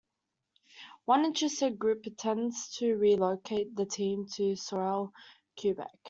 One 1.05 1.25
interested 1.25 1.77
group 1.77 2.07
intended 2.07 2.55
to 2.77 2.95
relocate 2.95 3.75
the 3.75 3.85
team 3.85 4.25
to 4.37 4.55
Sorel, 4.55 5.13
Quebec. 5.61 5.91